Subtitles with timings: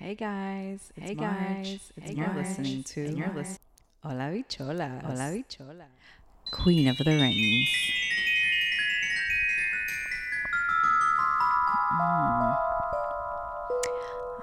[0.00, 0.92] Hey guys.
[0.96, 1.28] It's hey March.
[1.36, 1.92] guys.
[1.96, 2.46] It's and you're March.
[2.46, 3.58] listening to And you're lis-
[4.02, 5.02] Hola Bichola.
[5.02, 5.84] Hola Bichola.
[6.50, 7.68] Queen of the Rings.
[12.00, 12.56] Mm.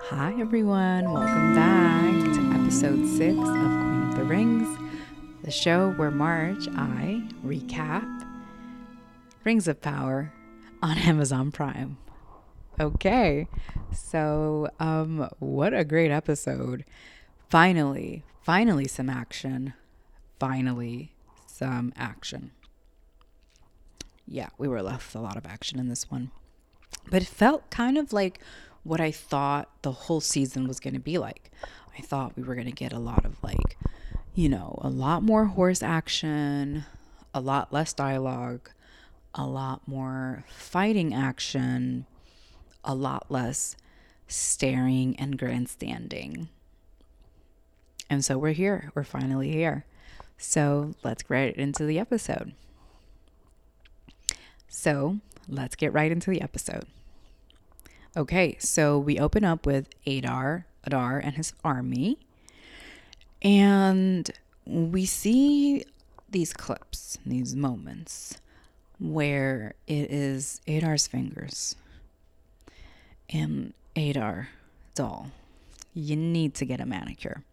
[0.09, 1.11] Hi everyone.
[1.11, 4.67] Welcome back to episode six of Queen of the Rings,
[5.43, 8.05] the show where March I recap
[9.43, 10.31] Rings of Power
[10.83, 11.97] on Amazon Prime.
[12.79, 13.47] Okay.
[13.91, 16.85] So, um, what a great episode.
[17.49, 19.73] Finally, finally some action.
[20.39, 21.13] Finally
[21.45, 22.51] some action.
[24.27, 26.31] Yeah, we were left a lot of action in this one.
[27.09, 28.39] But it felt kind of like
[28.83, 31.51] what I thought the whole season was going to be like.
[31.97, 33.77] I thought we were going to get a lot of like,
[34.35, 36.85] you know, a lot more horse action,
[37.33, 38.69] a lot less dialogue,
[39.33, 42.05] a lot more fighting action,
[42.87, 43.75] a lot less
[44.27, 46.47] staring and grandstanding.
[48.09, 48.91] And so we're here.
[48.95, 49.85] We're finally here.
[50.37, 52.53] So let's get right into the episode.
[54.69, 56.85] So let's get right into the episode.
[58.15, 62.17] Okay, so we open up with Adar, Adar and his army.
[63.41, 64.29] And
[64.65, 65.83] we see
[66.29, 68.37] these clips, these moments
[68.99, 71.75] where it is Adar's fingers
[73.29, 74.49] and Adar,
[74.95, 75.31] doll,
[75.93, 77.43] you need to get a manicure.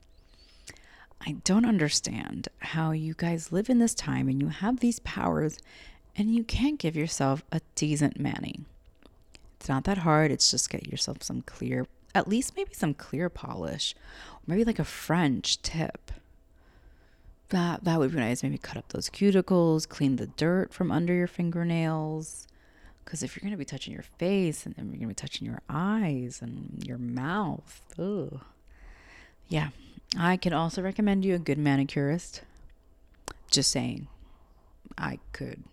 [1.27, 5.59] I don't understand how you guys live in this time and you have these powers
[6.17, 8.61] and you can't give yourself a decent mani.
[9.59, 10.31] It's not that hard.
[10.31, 13.95] It's just get yourself some clear, at least maybe some clear polish,
[14.35, 16.13] or maybe like a French tip.
[17.49, 18.43] That that would be nice.
[18.43, 22.47] Maybe cut up those cuticles, clean the dirt from under your fingernails.
[23.05, 25.15] Because if you're going to be touching your face and then you're going to be
[25.15, 28.41] touching your eyes and your mouth, ugh.
[29.49, 29.69] Yeah.
[30.17, 32.43] I can also recommend you a good manicurist.
[33.51, 34.09] Just saying.
[34.97, 35.65] I could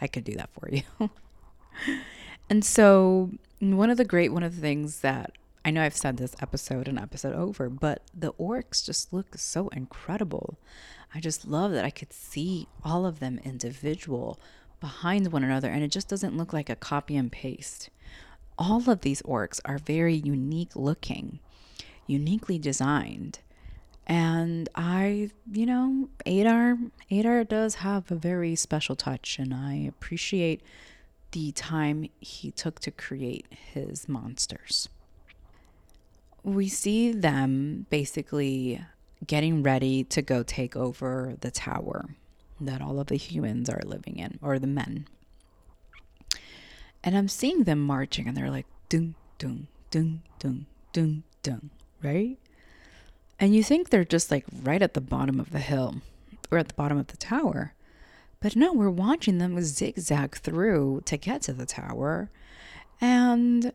[0.00, 1.10] I could do that for you.
[2.50, 5.32] and so one of the great one of the things that
[5.64, 9.68] I know I've said this episode and episode over, but the orcs just look so
[9.68, 10.58] incredible.
[11.14, 14.38] I just love that I could see all of them individual
[14.84, 17.88] behind one another and it just doesn't look like a copy and paste.
[18.58, 21.38] All of these orcs are very unique looking,
[22.06, 23.38] uniquely designed.
[24.06, 26.76] And I, you know, Adar,
[27.10, 30.60] Adar does have a very special touch, and I appreciate
[31.32, 34.90] the time he took to create his monsters.
[36.42, 38.84] We see them basically
[39.26, 42.16] getting ready to go take over the tower
[42.60, 45.06] that all of the humans are living in, or the men.
[47.02, 51.70] And I'm seeing them marching, and they're like, dun, dun, dun, dun, dun, dun,
[52.02, 52.38] right?
[53.38, 55.96] And you think they're just like right at the bottom of the hill
[56.50, 57.74] or at the bottom of the tower.
[58.40, 62.30] But no, we're watching them zigzag through to get to the tower.
[63.00, 63.72] And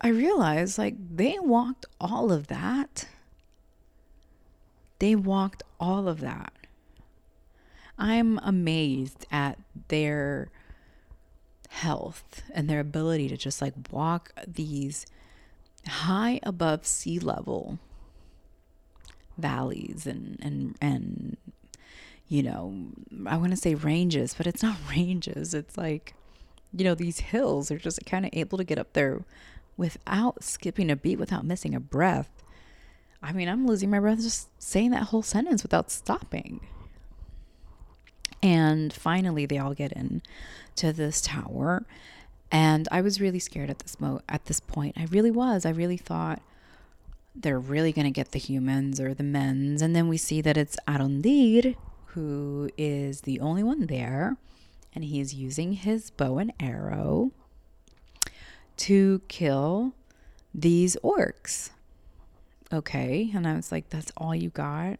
[0.00, 3.06] I realized like they walked all of that.
[4.98, 6.52] They walked all of that.
[7.98, 9.58] I'm amazed at
[9.88, 10.50] their
[11.68, 15.06] health and their ability to just like walk these
[15.86, 17.78] high above sea level
[19.38, 21.36] valleys and and and
[22.28, 22.74] you know
[23.26, 25.54] i want to say ranges but it's not ranges.
[25.54, 26.14] It's like
[26.74, 29.24] you know these hills are just kind of able to get up there
[29.76, 32.30] without skipping a beat without missing a breath.
[33.22, 36.60] I mean i'm losing my breath just saying that whole sentence without stopping
[38.42, 40.22] and finally they all get in
[40.74, 41.84] to this tower
[42.50, 45.70] and i was really scared at this mo at this point i really was i
[45.70, 46.42] really thought
[47.34, 49.82] they're really going to get the humans or the men's.
[49.82, 51.76] And then we see that it's Arondir
[52.06, 54.36] who is the only one there.
[54.94, 57.32] And he's using his bow and arrow
[58.78, 59.94] to kill
[60.54, 61.70] these orcs.
[62.70, 63.30] Okay.
[63.34, 64.98] And I was like, that's all you got?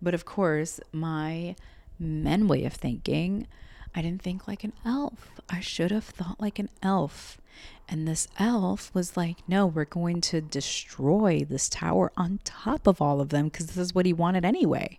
[0.00, 1.56] But of course, my
[1.98, 3.46] men way of thinking,
[3.94, 5.40] I didn't think like an elf.
[5.48, 7.40] I should have thought like an elf.
[7.88, 13.00] And this elf was like, no, we're going to destroy this tower on top of
[13.00, 14.98] all of them because this is what he wanted anyway.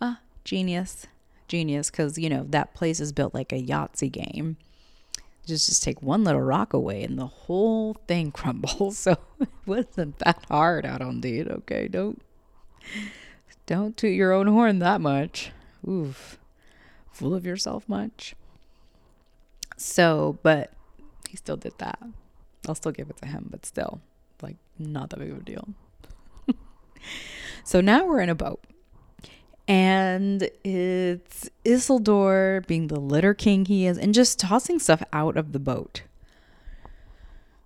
[0.00, 1.06] Ah, genius.
[1.48, 1.90] Genius.
[1.90, 4.56] Because, you know, that place is built like a Yahtzee game.
[5.46, 8.96] Just, just take one little rock away and the whole thing crumbles.
[8.96, 11.50] So it wasn't that hard Arondir.
[11.50, 12.22] Okay, don't
[13.66, 15.50] don't toot your own horn that much.
[15.88, 16.38] Oof.
[17.12, 18.34] Full of yourself much.
[19.76, 20.72] So, but
[21.28, 21.98] he still did that.
[22.66, 24.00] I'll still give it to him, but still,
[24.42, 25.68] like not that big of a deal.
[27.64, 28.64] so now we're in a boat.
[29.66, 35.52] And it's Isildur being the litter king he is and just tossing stuff out of
[35.52, 36.02] the boat.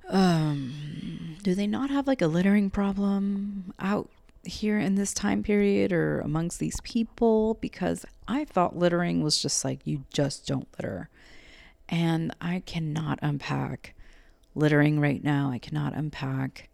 [0.09, 4.09] Um, do they not have like a littering problem out
[4.45, 7.55] here in this time period or amongst these people?
[7.55, 11.09] Because I thought littering was just like you just don't litter.
[11.89, 13.95] And I cannot unpack
[14.55, 15.51] littering right now.
[15.51, 16.69] I cannot unpack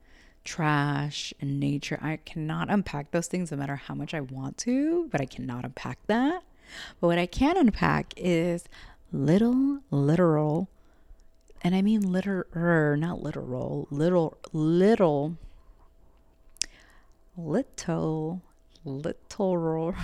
[0.44, 1.98] trash and nature.
[2.02, 5.64] I cannot unpack those things no matter how much I want to, but I cannot
[5.64, 6.42] unpack that.
[7.00, 8.64] But what I can unpack is
[9.12, 10.68] little literal,
[11.62, 15.36] and I mean literal, not literal, little, little,
[17.36, 18.42] little,
[18.84, 19.94] little,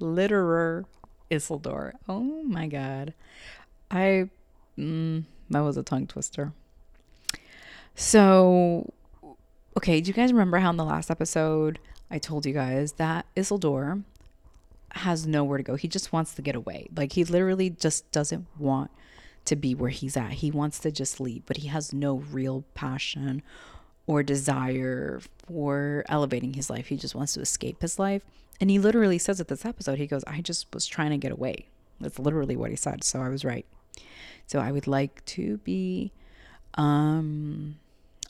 [0.00, 0.84] litterer
[1.30, 1.92] Isildur.
[2.08, 3.14] Oh my God.
[3.90, 4.28] I,
[4.78, 6.52] mm, that was a tongue twister.
[7.94, 8.92] So,
[9.76, 11.78] okay, do you guys remember how in the last episode
[12.10, 14.02] I told you guys that Isildur
[14.90, 15.76] has nowhere to go?
[15.76, 16.88] He just wants to get away.
[16.94, 18.90] Like, he literally just doesn't want
[19.44, 20.32] to be where he's at.
[20.32, 23.42] He wants to just leave, but he has no real passion
[24.06, 26.88] or desire for elevating his life.
[26.88, 28.22] He just wants to escape his life.
[28.60, 31.32] And he literally says at this episode, he goes, I just was trying to get
[31.32, 31.66] away.
[32.00, 33.02] That's literally what he said.
[33.04, 33.66] So I was right.
[34.46, 36.12] So I would like to be
[36.74, 37.76] um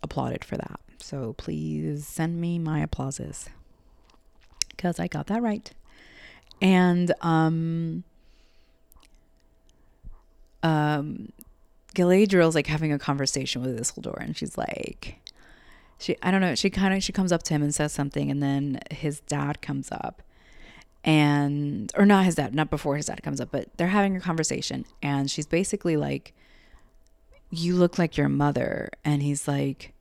[0.03, 0.81] applauded for that.
[0.99, 3.49] So please send me my applauses
[4.71, 5.71] because I got that right.
[6.61, 8.05] And um,
[10.63, 11.33] um,
[11.95, 15.19] Galadriel's like having a conversation with Isildur, and she's like,
[16.05, 18.31] she I don't know, she kind of she comes up to him and says something,
[18.31, 20.23] and then his dad comes up,
[21.03, 24.21] and or not his dad, not before his dad comes up, but they're having a
[24.21, 26.35] conversation, and she's basically like,
[27.51, 29.95] "You look like your mother," and he's like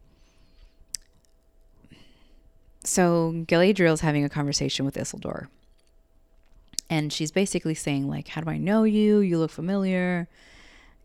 [2.83, 5.47] so Galadriel's having a conversation with Isildur.
[6.89, 9.19] And she's basically saying, like, how do I know you?
[9.19, 10.27] You look familiar.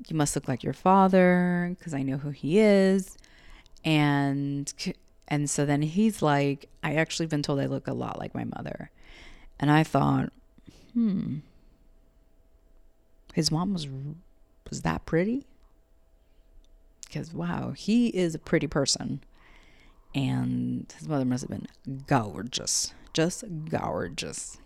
[0.06, 3.16] You must look like your father because I know who he is.
[3.84, 4.72] And
[5.28, 8.44] and so then he's like, I actually been told I look a lot like my
[8.44, 8.90] mother.
[9.60, 10.32] And I thought,
[10.92, 11.38] hmm.
[13.34, 13.88] His mom was
[14.68, 15.46] was that pretty?
[17.06, 19.20] Because wow, he is a pretty person
[20.14, 24.58] and his mother must have been gorgeous, just gorgeous.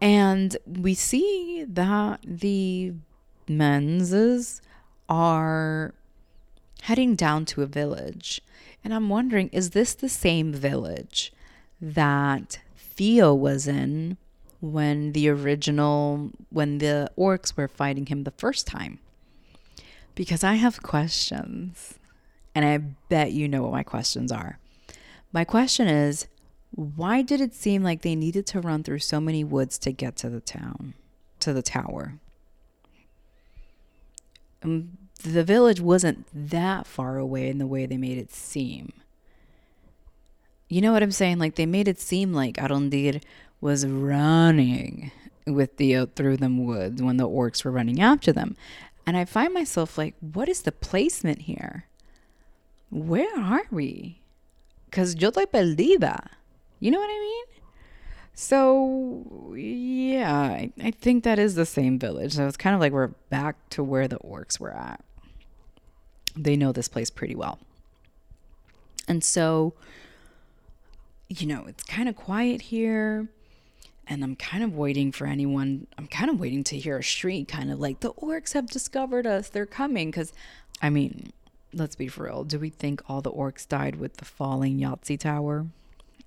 [0.00, 2.94] And we see that the
[3.48, 4.60] menses
[5.08, 5.94] are
[6.82, 8.40] heading down to a village.
[8.82, 11.32] And I'm wondering, is this the same village
[11.80, 14.16] that Theo was in
[14.60, 18.98] when the original, when the orcs were fighting him the first time?
[20.16, 21.98] Because I have questions.
[22.54, 24.58] And I bet you know what my questions are.
[25.32, 26.26] My question is
[26.74, 30.16] why did it seem like they needed to run through so many woods to get
[30.16, 30.94] to the town,
[31.40, 32.14] to the tower?
[34.64, 38.92] Um, the village wasn't that far away in the way they made it seem.
[40.68, 41.38] You know what I'm saying?
[41.38, 43.22] Like they made it seem like Arondir
[43.60, 45.10] was running
[45.46, 48.56] with Theo uh, through them woods when the orcs were running after them.
[49.06, 51.86] And I find myself like, what is the placement here?
[52.92, 54.20] where are we?
[54.84, 56.28] Because yo estoy perdida.
[56.78, 57.44] You know what I mean?
[58.34, 62.34] So, yeah, I, I think that is the same village.
[62.34, 65.04] So it's kind of like we're back to where the orcs were at.
[66.34, 67.58] They know this place pretty well.
[69.06, 69.74] And so,
[71.28, 73.28] you know, it's kind of quiet here.
[74.06, 75.86] And I'm kind of waiting for anyone.
[75.98, 79.26] I'm kind of waiting to hear a shriek, kind of like the orcs have discovered
[79.26, 79.48] us.
[79.48, 80.10] They're coming.
[80.10, 80.32] Because,
[80.80, 81.32] I mean,
[81.72, 82.44] let's be for real.
[82.44, 85.66] Do we think all the orcs died with the falling Yahtzee Tower?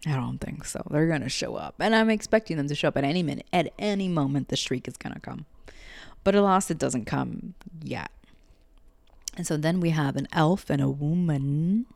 [0.05, 0.81] I don't think so.
[0.89, 3.47] They're gonna show up, and I'm expecting them to show up at any minute.
[3.51, 5.45] At any moment, the shriek is gonna come.
[6.23, 8.11] But alas, it doesn't come yet.
[9.35, 11.87] And so then we have an elf and a woman,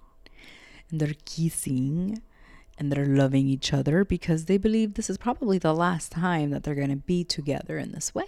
[0.89, 2.21] and they're kissing,
[2.77, 6.63] and they're loving each other because they believe this is probably the last time that
[6.63, 8.27] they're gonna be together in this way.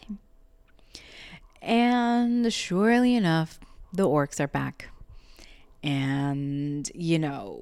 [1.61, 3.59] And surely enough,
[3.93, 4.89] the orcs are back
[5.83, 7.59] and you know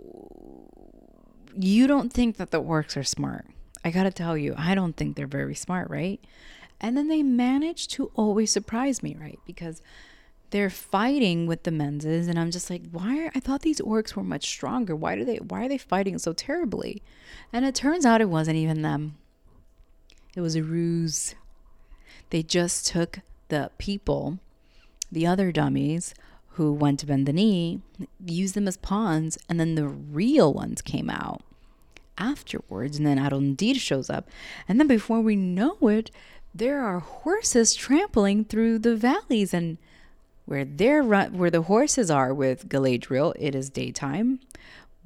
[1.55, 3.45] you don't think that the orcs are smart.
[3.83, 6.19] I gotta tell you i don't think they're very smart right?
[6.81, 9.39] And then they manage to always surprise me right?
[9.45, 9.81] Because
[10.51, 14.15] they're fighting with the menses and i'm just like why are, i thought these orcs
[14.15, 14.95] were much stronger.
[14.95, 17.01] Why do they why are they fighting so terribly?
[17.53, 19.17] And it turns out it wasn't even them.
[20.35, 21.35] It was a ruse.
[22.29, 24.39] They just took the people
[25.11, 26.13] the other dummies
[26.59, 27.79] who went to bend the knee,
[28.25, 31.41] used them as pawns, and then the real ones came out
[32.17, 32.97] afterwards.
[32.97, 34.29] And then Arondir shows up.
[34.67, 36.11] And then before we know it,
[36.53, 39.77] there are horses trampling through the valleys and
[40.43, 44.41] where they're run, where the horses are with Galadriel, it is daytime,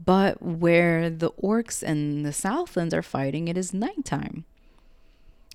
[0.04, 4.46] but where the orcs and the Southlands are fighting, it is nighttime.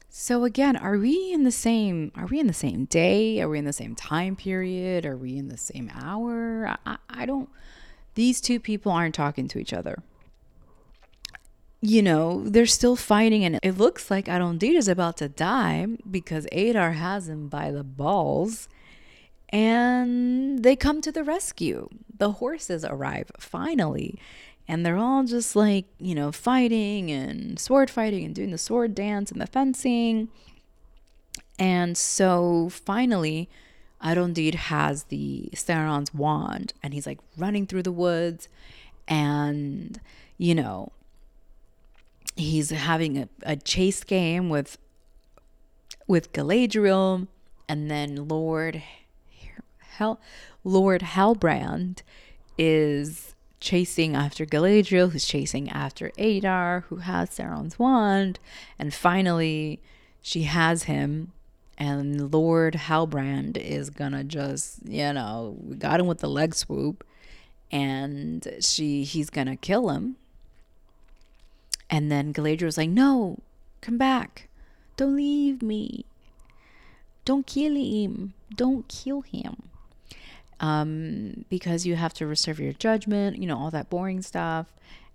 [0.09, 3.41] So again, are we in the same are we in the same day?
[3.41, 5.05] Are we in the same time period?
[5.05, 6.77] Are we in the same hour?
[6.87, 7.49] I, I don't
[8.15, 10.03] these two people aren't talking to each other.
[11.81, 16.49] You know, they're still fighting and it looks like Arondir is about to die because
[16.51, 18.69] Adar has him by the balls
[19.51, 21.89] and they come to the rescue.
[22.17, 24.19] The horses arrive finally
[24.69, 28.95] and they're all just like, you know, fighting and sword fighting and doing the sword
[28.95, 30.29] dance and the fencing.
[31.59, 33.49] And so finally,
[34.05, 38.49] Arondir has the Sauron's wand and he's like running through the woods
[39.09, 39.99] and,
[40.37, 40.93] you know,
[42.37, 44.77] he's having a, a chase game with
[46.07, 47.27] with Galadriel
[47.69, 48.83] and then Lord
[49.97, 50.21] Hel-
[50.63, 52.03] Lord Halbrand
[52.57, 58.39] is chasing after Galadriel, who's chasing after Adar, who has Sauron's wand,
[58.79, 59.81] and finally
[60.23, 61.33] she has him.
[61.81, 67.05] And Lord Halbrand is gonna just, you know, got him with the leg swoop,
[67.71, 70.17] and she he's gonna kill him.
[71.89, 73.39] And then Galadriel's like, "No,
[73.81, 74.49] come back!
[74.97, 76.05] Don't leave me!
[77.25, 78.35] Don't kill him!
[78.55, 79.69] Don't kill him!"
[80.61, 84.67] Um, because you have to reserve your judgment, you know, all that boring stuff.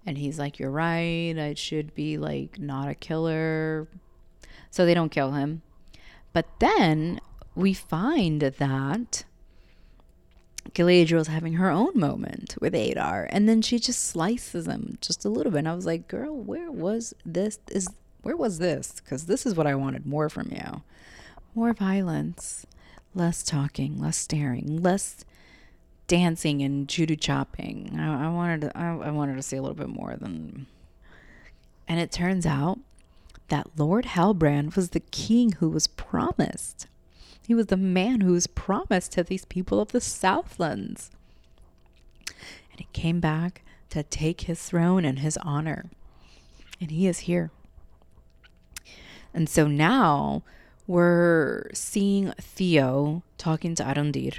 [0.05, 1.37] And he's like, You're right.
[1.37, 3.87] I should be like not a killer.
[4.69, 5.61] So they don't kill him.
[6.33, 7.21] But then
[7.55, 9.23] we find that
[10.73, 15.29] Galadriel's having her own moment with Adar, and then she just slices him just a
[15.29, 15.59] little bit.
[15.59, 17.59] And I was like, "Girl, where was this?
[17.69, 17.87] Is
[18.23, 18.93] where was this?
[19.03, 20.81] Because this is what I wanted more from you,
[21.53, 22.65] more violence,
[23.13, 25.23] less talking, less staring, less
[26.13, 27.97] dancing and judo chopping.
[27.97, 30.67] I, I wanted to, I, I wanted to see a little bit more than.
[31.87, 32.77] And it turns out
[33.47, 36.85] that Lord Halbrand was the king who was promised.
[37.47, 41.09] He was the man who was promised to these people of the Southlands.
[42.27, 45.89] And he came back to take his throne and his honor.
[46.79, 47.49] And he is here.
[49.33, 50.43] And so now
[50.85, 54.35] we're seeing Theo talking to Arondir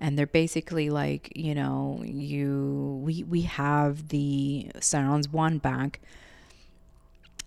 [0.00, 6.00] and they're basically like you know you we we have the Sauron's wand back.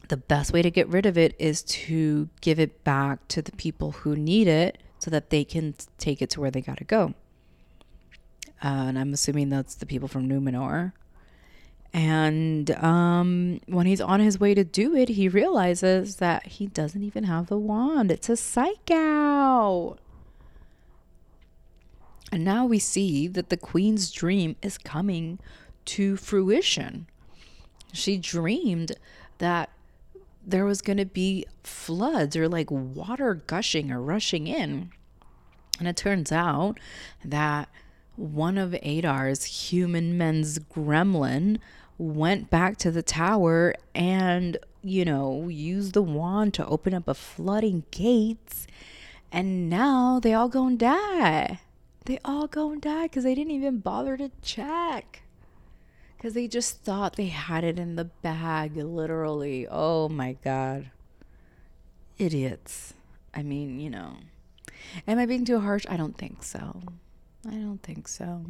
[0.10, 3.52] The best way to get rid of it is to give it back to the
[3.52, 6.86] people who need it so that they can take it to where they got to
[6.86, 7.14] go.
[8.64, 10.94] Uh, and i'm assuming that's the people from Númenor.
[11.94, 17.04] And um, when he's on his way to do it he realizes that he doesn't
[17.04, 18.12] even have the wand.
[18.12, 19.98] It's a psych out
[22.32, 25.40] and now we see that the queen's dream is coming
[25.86, 27.08] to fruition.
[27.94, 28.94] She dreamed
[29.38, 29.70] that
[30.46, 34.92] there was going to be floods or like water gushing or rushing in.
[35.80, 36.80] And it turns out
[37.24, 37.70] that
[38.16, 41.60] one of Adar's human men's gremlin
[41.98, 47.14] went back to the tower and, you know, used the wand to open up a
[47.14, 48.68] flooding gates.
[49.32, 51.60] And now they all gonna die
[52.08, 55.24] they all go and die because they didn't even bother to check.
[56.16, 59.68] Because they just thought they had it in the bag, literally.
[59.70, 60.90] Oh my God.
[62.18, 62.94] Idiots.
[63.34, 64.14] I mean, you know.
[65.08, 65.86] Am I being too harsh?
[65.90, 66.82] I don't think so.
[67.46, 68.46] I don't think so.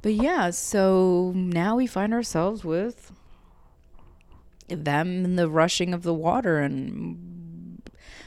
[0.00, 3.12] But yeah, so now we find ourselves with
[4.68, 7.35] them in the rushing of the water and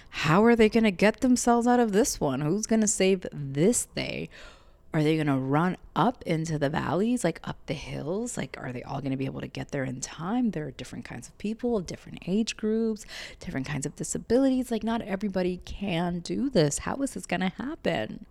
[0.09, 2.41] how are they going to get themselves out of this one?
[2.41, 4.29] Who's going to save this day?
[4.91, 8.37] Are they going to run up into the valleys, like up the hills?
[8.37, 10.49] Like, are they all going to be able to get there in time?
[10.49, 13.05] There are different kinds of people, different age groups,
[13.39, 14.71] different kinds of disabilities.
[14.71, 16.79] Like, not everybody can do this.
[16.79, 18.25] How is this going to happen?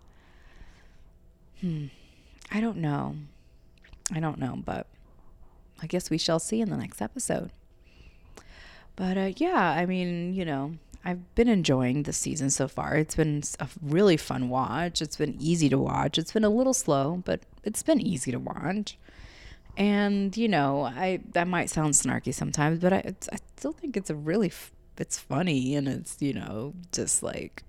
[1.61, 1.85] Hmm.
[2.51, 3.15] I don't know.
[4.11, 4.87] I don't know, but
[5.81, 7.51] I guess we shall see in the next episode.
[8.95, 12.95] But uh, yeah, I mean, you know, I've been enjoying the season so far.
[12.95, 15.01] It's been a really fun watch.
[15.01, 16.17] It's been easy to watch.
[16.17, 18.97] It's been a little slow, but it's been easy to watch.
[19.77, 24.09] And you know, I that might sound snarky sometimes, but I I still think it's
[24.09, 24.51] a really
[24.97, 27.63] it's funny and it's you know just like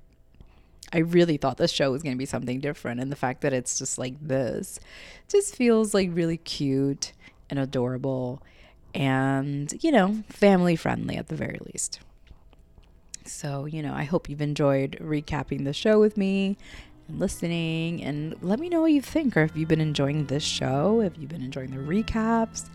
[0.92, 3.00] I really thought the show was going to be something different.
[3.00, 4.80] And the fact that it's just like this
[5.28, 7.12] just feels like really cute
[7.48, 8.42] and adorable
[8.92, 12.00] and, you know, family friendly at the very least.
[13.30, 16.58] So, you know, I hope you've enjoyed recapping the show with me
[17.08, 18.02] and listening.
[18.02, 21.16] And let me know what you think, or if you've been enjoying this show, if
[21.16, 22.68] you've been enjoying the recaps.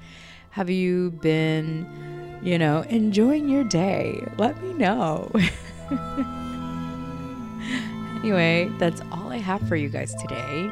[0.51, 4.25] Have you been, you know, enjoying your day?
[4.37, 5.29] Let me know.
[8.21, 10.71] anyway, that's all I have for you guys today.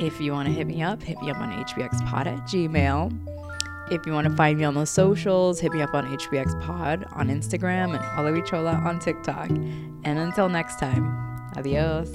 [0.00, 3.31] If you want to hit me up, hit me up on hbxpod at gmail.
[3.92, 7.28] If you want to find me on the socials, hit me up on hbxpod on
[7.28, 9.50] Instagram and Hola Bichola on TikTok.
[9.50, 11.04] And until next time,
[11.58, 12.08] adios.